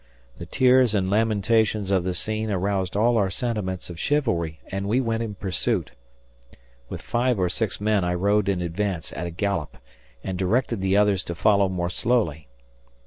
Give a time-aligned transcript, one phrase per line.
[0.39, 4.99] The tears and lamentations of the scene aroused all our sentiments of chivalry, and we
[4.99, 5.91] went in pursuit.
[6.89, 9.77] With five or six men I rode in advance at a gallop
[10.23, 12.47] and directed the others to follow more slowly.